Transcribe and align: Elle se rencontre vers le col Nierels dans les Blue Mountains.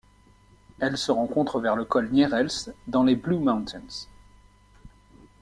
Elle 0.79 0.97
se 0.97 1.11
rencontre 1.11 1.59
vers 1.59 1.75
le 1.75 1.85
col 1.85 2.09
Nierels 2.09 2.47
dans 2.87 3.03
les 3.03 3.15
Blue 3.15 3.37
Mountains. 3.37 4.07